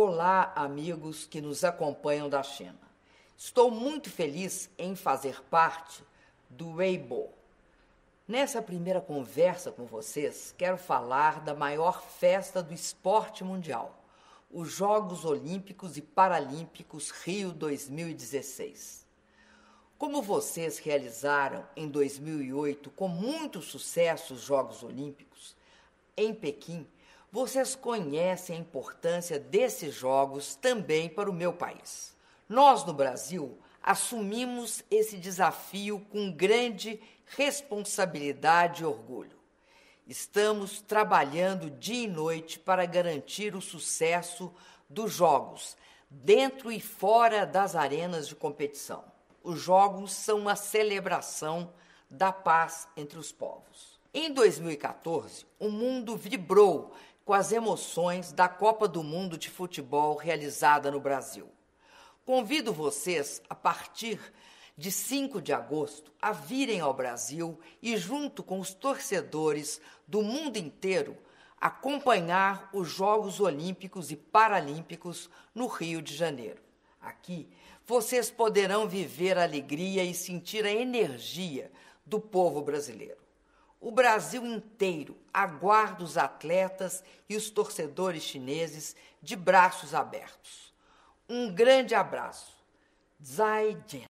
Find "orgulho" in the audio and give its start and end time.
38.86-39.38